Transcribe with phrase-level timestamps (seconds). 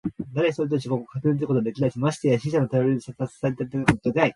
[0.33, 4.29] だれ一人としてここをかけ抜けることはできないし、まして死者のたよりをたずさえてかけ抜けることはできない。